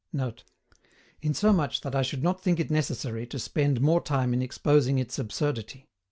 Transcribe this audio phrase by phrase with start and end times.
[0.13, 0.43] ][Note:
[1.21, 5.19] "Insomuch that I should not think it necessary to spend more time in exposing its
[5.19, 5.89] absurdity.